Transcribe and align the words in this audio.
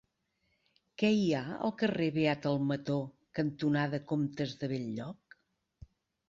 Què 1.01 1.09
hi 1.17 1.27
ha 1.39 1.41
al 1.67 1.73
carrer 1.81 2.07
Beat 2.15 2.47
Almató 2.53 2.97
cantonada 3.41 4.01
Comtes 4.13 4.57
de 4.65 4.71
Bell-lloc? 4.73 5.39